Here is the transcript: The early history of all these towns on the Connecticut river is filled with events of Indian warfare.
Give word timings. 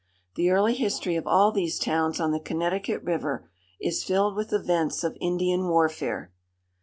The 0.33 0.49
early 0.49 0.73
history 0.73 1.15
of 1.15 1.27
all 1.27 1.51
these 1.51 1.77
towns 1.77 2.19
on 2.19 2.31
the 2.31 2.39
Connecticut 2.39 3.03
river 3.03 3.47
is 3.79 4.03
filled 4.03 4.35
with 4.35 4.51
events 4.51 5.03
of 5.03 5.15
Indian 5.21 5.67
warfare. 5.67 6.31